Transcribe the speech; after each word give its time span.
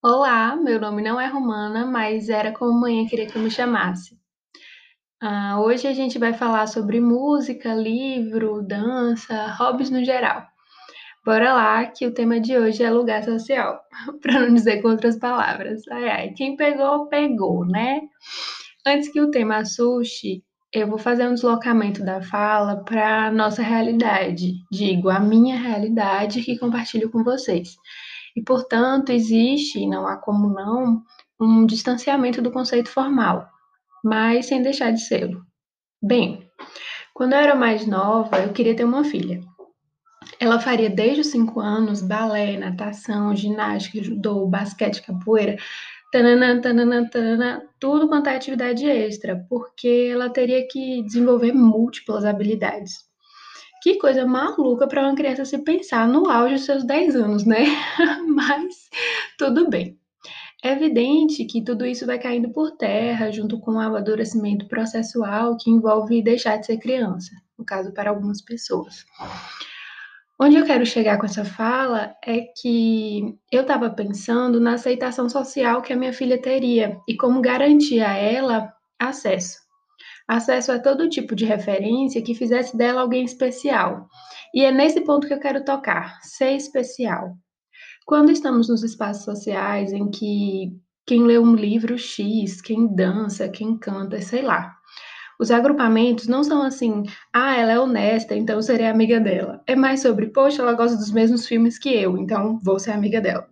Olá, 0.00 0.54
meu 0.54 0.80
nome 0.80 1.02
não 1.02 1.20
é 1.20 1.26
Romana, 1.26 1.84
mas 1.84 2.28
era 2.28 2.52
como 2.52 2.80
mãe 2.80 3.04
queria 3.04 3.26
que 3.26 3.36
eu 3.36 3.42
me 3.42 3.50
chamasse. 3.50 4.16
Ah, 5.20 5.60
hoje 5.60 5.88
a 5.88 5.92
gente 5.92 6.20
vai 6.20 6.32
falar 6.32 6.68
sobre 6.68 7.00
música, 7.00 7.74
livro, 7.74 8.62
dança, 8.62 9.48
hobbies 9.58 9.90
no 9.90 10.04
geral. 10.04 10.46
Bora 11.26 11.52
lá, 11.52 11.84
que 11.86 12.06
o 12.06 12.14
tema 12.14 12.38
de 12.38 12.56
hoje 12.56 12.84
é 12.84 12.90
lugar 12.90 13.24
social, 13.24 13.80
para 14.22 14.38
não 14.38 14.54
dizer 14.54 14.80
com 14.82 14.88
outras 14.88 15.18
palavras. 15.18 15.82
Ai, 15.90 16.08
ai, 16.08 16.30
quem 16.30 16.54
pegou, 16.54 17.08
pegou, 17.08 17.66
né? 17.66 18.02
Antes 18.86 19.08
que 19.08 19.20
o 19.20 19.32
tema 19.32 19.56
assuste, 19.56 20.44
eu 20.72 20.86
vou 20.86 20.98
fazer 20.98 21.26
um 21.26 21.34
deslocamento 21.34 22.04
da 22.04 22.22
fala 22.22 22.84
para 22.84 23.32
nossa 23.32 23.62
realidade, 23.62 24.52
digo, 24.70 25.10
a 25.10 25.18
minha 25.18 25.56
realidade 25.56 26.42
que 26.42 26.56
compartilho 26.56 27.10
com 27.10 27.24
vocês. 27.24 27.76
E, 28.38 28.42
portanto, 28.44 29.10
existe, 29.10 29.84
não 29.84 30.06
há 30.06 30.16
como 30.16 30.48
não, 30.48 31.02
um 31.40 31.66
distanciamento 31.66 32.40
do 32.40 32.52
conceito 32.52 32.88
formal, 32.88 33.48
mas 34.04 34.46
sem 34.46 34.62
deixar 34.62 34.92
de 34.92 35.00
ser. 35.00 35.36
Bem, 36.00 36.48
quando 37.12 37.32
eu 37.32 37.38
era 37.40 37.56
mais 37.56 37.84
nova, 37.84 38.38
eu 38.38 38.52
queria 38.52 38.76
ter 38.76 38.84
uma 38.84 39.02
filha. 39.02 39.40
Ela 40.38 40.60
faria 40.60 40.88
desde 40.88 41.22
os 41.22 41.26
5 41.32 41.58
anos 41.58 42.00
balé, 42.00 42.56
natação, 42.56 43.34
ginástica, 43.34 44.04
judô, 44.04 44.46
basquete, 44.46 45.02
capoeira, 45.02 45.56
tananã, 46.12 46.60
tananã, 46.60 47.08
tananã, 47.08 47.62
tudo 47.80 48.06
quanto 48.06 48.28
é 48.28 48.36
atividade 48.36 48.86
extra, 48.86 49.44
porque 49.48 50.10
ela 50.12 50.30
teria 50.30 50.64
que 50.68 51.02
desenvolver 51.02 51.52
múltiplas 51.52 52.24
habilidades. 52.24 53.07
Que 53.82 53.96
coisa 53.96 54.26
maluca 54.26 54.88
para 54.88 55.02
uma 55.02 55.14
criança 55.14 55.44
se 55.44 55.58
pensar 55.58 56.08
no 56.08 56.28
auge 56.28 56.54
dos 56.54 56.64
seus 56.64 56.84
10 56.84 57.14
anos, 57.16 57.44
né? 57.44 57.64
Mas 58.26 58.88
tudo 59.38 59.68
bem. 59.68 59.96
É 60.64 60.72
evidente 60.72 61.44
que 61.44 61.62
tudo 61.62 61.86
isso 61.86 62.04
vai 62.04 62.18
caindo 62.18 62.50
por 62.50 62.72
terra 62.72 63.30
junto 63.30 63.60
com 63.60 63.74
o 63.74 63.78
amadurecimento 63.78 64.66
processual 64.66 65.56
que 65.56 65.70
envolve 65.70 66.20
deixar 66.20 66.56
de 66.56 66.66
ser 66.66 66.78
criança, 66.78 67.30
no 67.56 67.64
caso 67.64 67.92
para 67.92 68.10
algumas 68.10 68.42
pessoas. 68.42 69.04
Onde 70.40 70.56
eu 70.56 70.64
quero 70.64 70.84
chegar 70.84 71.16
com 71.16 71.26
essa 71.26 71.44
fala 71.44 72.16
é 72.24 72.40
que 72.60 73.36
eu 73.52 73.62
estava 73.62 73.90
pensando 73.90 74.60
na 74.60 74.74
aceitação 74.74 75.28
social 75.28 75.80
que 75.82 75.92
a 75.92 75.96
minha 75.96 76.12
filha 76.12 76.40
teria 76.40 76.98
e 77.08 77.16
como 77.16 77.40
garantir 77.40 78.00
a 78.00 78.16
ela 78.16 78.72
acesso 78.98 79.67
acesso 80.28 80.70
a 80.70 80.78
todo 80.78 81.08
tipo 81.08 81.34
de 81.34 81.46
referência 81.46 82.20
que 82.20 82.34
fizesse 82.34 82.76
dela 82.76 83.00
alguém 83.00 83.24
especial. 83.24 84.06
E 84.54 84.62
é 84.62 84.70
nesse 84.70 85.00
ponto 85.00 85.26
que 85.26 85.32
eu 85.32 85.40
quero 85.40 85.64
tocar, 85.64 86.18
ser 86.22 86.52
especial. 86.52 87.34
Quando 88.06 88.30
estamos 88.30 88.68
nos 88.68 88.82
espaços 88.82 89.24
sociais 89.24 89.92
em 89.92 90.10
que 90.10 90.72
quem 91.06 91.24
lê 91.24 91.38
um 91.38 91.54
livro 91.54 91.96
X, 91.96 92.60
quem 92.60 92.94
dança, 92.94 93.48
quem 93.48 93.78
canta, 93.78 94.20
sei 94.20 94.42
lá. 94.42 94.76
Os 95.40 95.50
agrupamentos 95.50 96.26
não 96.26 96.42
são 96.42 96.62
assim, 96.62 97.04
ah, 97.32 97.56
ela 97.56 97.72
é 97.72 97.78
honesta, 97.78 98.34
então 98.34 98.56
eu 98.56 98.62
serei 98.62 98.86
amiga 98.86 99.20
dela. 99.20 99.62
É 99.66 99.76
mais 99.76 100.02
sobre, 100.02 100.26
poxa, 100.26 100.60
ela 100.60 100.74
gosta 100.74 100.96
dos 100.96 101.12
mesmos 101.12 101.46
filmes 101.46 101.78
que 101.78 101.88
eu, 101.88 102.18
então 102.18 102.58
vou 102.62 102.78
ser 102.78 102.90
amiga 102.90 103.20
dela. 103.20 103.46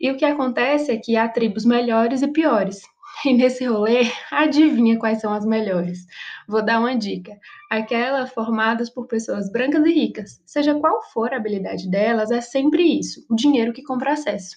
E 0.00 0.10
o 0.10 0.16
que 0.16 0.24
acontece 0.24 0.92
é 0.92 0.96
que 0.96 1.16
há 1.16 1.28
tribos 1.28 1.64
melhores 1.64 2.22
e 2.22 2.28
piores. 2.28 2.82
E 3.26 3.32
nesse 3.34 3.64
rolê, 3.64 4.10
adivinha 4.30 4.98
quais 4.98 5.20
são 5.20 5.32
as 5.32 5.44
melhores? 5.44 6.06
Vou 6.48 6.64
dar 6.64 6.80
uma 6.80 6.96
dica. 6.96 7.38
Aquelas 7.70 8.32
formadas 8.32 8.90
por 8.90 9.06
pessoas 9.06 9.50
brancas 9.50 9.84
e 9.86 9.92
ricas. 9.92 10.42
Seja 10.44 10.74
qual 10.74 11.02
for 11.12 11.32
a 11.32 11.36
habilidade 11.36 11.88
delas, 11.88 12.30
é 12.30 12.40
sempre 12.40 12.82
isso: 12.82 13.24
o 13.30 13.36
dinheiro 13.36 13.72
que 13.72 13.82
compra 13.82 14.12
acesso. 14.12 14.56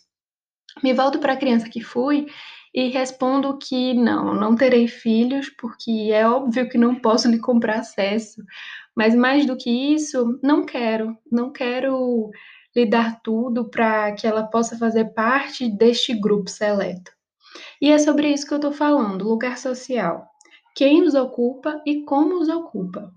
Me 0.84 0.94
volto 0.94 1.20
para 1.20 1.34
a 1.34 1.38
criança 1.38 1.70
que 1.70 1.82
fui 1.82 2.26
e 2.74 2.90
respondo 2.90 3.58
que 3.58 3.94
não, 3.94 4.34
não 4.34 4.56
terei 4.56 4.88
filhos, 4.88 5.50
porque 5.50 6.10
é 6.12 6.28
óbvio 6.28 6.68
que 6.68 6.78
não 6.78 6.96
posso 6.96 7.30
lhe 7.30 7.40
comprar 7.40 7.80
acesso. 7.80 8.44
Mas 8.96 9.16
mais 9.16 9.46
do 9.46 9.56
que 9.56 9.70
isso, 9.70 10.40
não 10.44 10.66
quero, 10.66 11.18
não 11.32 11.52
quero 11.52 12.30
lhe 12.76 12.86
dar 12.86 13.22
tudo 13.22 13.70
para 13.70 14.12
que 14.14 14.28
ela 14.28 14.48
possa 14.48 14.78
fazer 14.78 15.14
parte 15.14 15.70
deste 15.70 16.14
grupo 16.14 16.50
seleto. 16.50 17.15
E 17.86 17.92
é 17.92 18.00
sobre 18.00 18.34
isso 18.34 18.48
que 18.48 18.54
eu 18.56 18.58
estou 18.58 18.72
falando, 18.72 19.30
lugar 19.30 19.60
social. 19.60 20.28
Quem 20.76 21.04
os 21.04 21.14
ocupa 21.14 21.80
e 21.86 22.02
como 22.02 22.40
os 22.40 22.50
ocupa. 22.50 23.14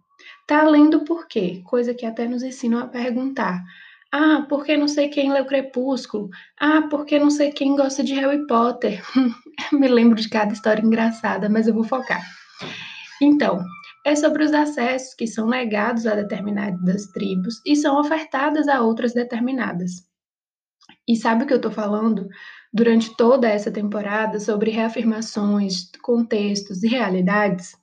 Tá 0.47 0.61
além 0.61 0.91
do 0.91 1.07
porquê, 1.07 1.63
coisa 1.65 1.95
que 1.95 2.05
até 2.05 2.29
nos 2.29 2.43
ensinam 2.43 2.79
a 2.79 2.87
perguntar. 2.87 3.65
Ah, 4.13 4.45
porque 4.47 4.77
não 4.77 4.87
sei 4.87 5.09
quem 5.09 5.33
o 5.33 5.47
Crepúsculo? 5.47 6.29
Ah, 6.61 6.83
porque 6.91 7.19
não 7.19 7.31
sei 7.31 7.51
quem 7.51 7.77
gosta 7.77 8.05
de 8.05 8.13
Harry 8.13 8.47
Potter? 8.47 9.03
Me 9.73 9.89
lembro 9.89 10.21
de 10.21 10.29
cada 10.29 10.53
história 10.53 10.85
engraçada, 10.85 11.49
mas 11.49 11.67
eu 11.67 11.73
vou 11.73 11.85
focar. 11.85 12.21
Então, 13.23 13.65
é 14.05 14.15
sobre 14.15 14.45
os 14.45 14.53
acessos 14.53 15.15
que 15.15 15.27
são 15.27 15.49
negados 15.49 16.07
a 16.07 16.15
determinadas 16.15 17.07
tribos 17.07 17.63
e 17.65 17.75
são 17.75 17.99
ofertadas 17.99 18.69
a 18.69 18.83
outras 18.83 19.15
determinadas. 19.15 20.07
E 21.07 21.17
sabe 21.17 21.45
o 21.45 21.47
que 21.47 21.53
eu 21.53 21.59
estou 21.59 21.73
falando? 21.73 22.29
durante 22.73 23.17
toda 23.17 23.49
essa 23.49 23.71
temporada 23.71 24.39
sobre 24.39 24.71
reafirmações, 24.71 25.91
contextos 26.03 26.83
e 26.83 26.89
realidades? 26.89 27.77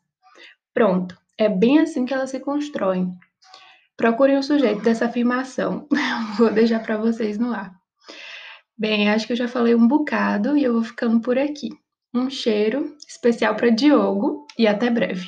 Pronto, 0.74 1.18
é 1.38 1.50
bem 1.50 1.80
assim 1.80 2.06
que 2.06 2.14
elas 2.14 2.30
se 2.30 2.40
constroem. 2.40 3.14
Procurem 3.98 4.38
o 4.38 4.44
sujeito 4.44 4.82
dessa 4.82 5.06
afirmação. 5.06 5.88
vou 6.38 6.52
deixar 6.52 6.80
para 6.80 6.98
vocês 6.98 7.38
no 7.38 7.54
ar. 7.54 7.74
Bem, 8.78 9.10
acho 9.10 9.26
que 9.26 9.34
eu 9.34 9.38
já 9.38 9.48
falei 9.48 9.74
um 9.74 9.88
bocado 9.88 10.58
e 10.58 10.64
eu 10.64 10.74
vou 10.74 10.84
ficando 10.84 11.22
por 11.22 11.38
aqui. 11.38 11.70
Um 12.14 12.30
cheiro 12.30 12.96
especial 13.08 13.56
para 13.56 13.70
Diogo 13.70 14.46
e 14.58 14.68
até 14.68 14.90
breve. 14.90 15.28